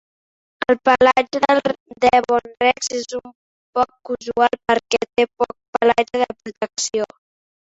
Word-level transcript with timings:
El 0.73 0.77
pelatge 0.87 1.41
del 1.43 1.61
Devon 2.05 2.49
Rex 2.65 2.89
és 3.01 3.05
poc 3.81 4.13
usual 4.17 4.59
perquè 4.73 5.01
té 5.11 5.27
poc 5.43 5.55
pelatge 5.79 6.25
de 6.25 6.27
protecció. 6.43 7.11